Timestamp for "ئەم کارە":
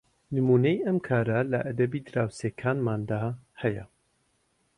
0.85-1.39